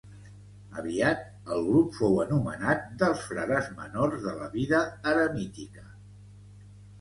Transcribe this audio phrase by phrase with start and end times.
[0.83, 1.19] Aviat,
[1.55, 4.81] el grup fou anomenat dels Frares Menors de la Vida
[5.13, 5.87] Eremítica.